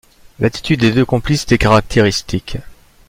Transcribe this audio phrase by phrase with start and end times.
[0.39, 2.57] L’attitude des deux complices était caractéristique.